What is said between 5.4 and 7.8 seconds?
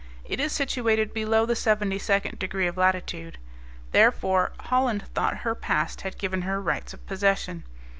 her past had given her rights of possession.